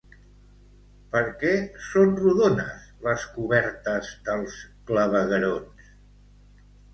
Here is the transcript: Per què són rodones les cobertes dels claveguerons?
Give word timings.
Per 1.15 1.19
què 1.43 1.51
són 1.87 2.15
rodones 2.21 2.87
les 3.09 3.27
cobertes 3.35 4.09
dels 4.31 4.57
claveguerons? 4.89 5.93